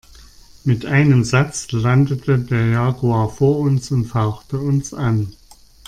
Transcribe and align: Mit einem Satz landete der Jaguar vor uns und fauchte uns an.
Mit 0.63 0.83
einem 0.87 1.23
Satz 1.23 1.71
landete 1.71 2.39
der 2.39 2.69
Jaguar 2.71 3.29
vor 3.29 3.59
uns 3.59 3.91
und 3.91 4.05
fauchte 4.05 4.57
uns 4.57 4.95
an. 4.95 5.35